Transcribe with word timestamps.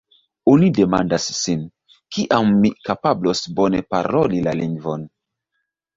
Oni 0.51 0.69
demandas 0.77 1.27
sin: 1.41 1.67
“Kiam 2.17 2.49
mi 2.63 2.73
kapablos 2.89 3.45
bone 3.61 3.85
paroli 3.95 4.45
la 4.49 4.59
lingvon? 4.63 5.09